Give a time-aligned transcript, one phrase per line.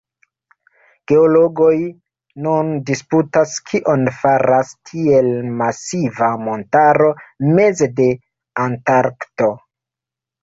[1.09, 1.73] Geologoj
[2.45, 7.11] nun disputas, kion faras tiel masiva montaro
[7.59, 8.09] meze de
[8.67, 9.51] Antarkto.